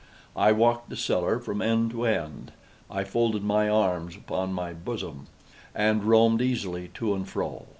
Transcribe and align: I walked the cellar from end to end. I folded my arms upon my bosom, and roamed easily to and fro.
I 0.35 0.51
walked 0.51 0.89
the 0.89 0.95
cellar 0.95 1.37
from 1.37 1.61
end 1.61 1.91
to 1.91 2.05
end. 2.05 2.53
I 2.89 3.03
folded 3.03 3.43
my 3.43 3.69
arms 3.69 4.15
upon 4.15 4.51
my 4.51 4.73
bosom, 4.73 5.27
and 5.75 6.03
roamed 6.03 6.41
easily 6.41 6.87
to 6.95 7.13
and 7.13 7.29
fro. 7.29 7.67